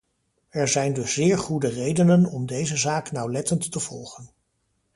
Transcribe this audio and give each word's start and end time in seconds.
Er 0.49 0.67
zijn 0.67 0.93
dus 0.93 1.13
zeer 1.13 1.37
goede 1.37 1.67
redenen 1.67 2.25
om 2.25 2.45
deze 2.45 2.77
zaak 2.77 3.11
nauwlettend 3.11 3.71
te 3.71 3.79
volgen. 3.79 4.29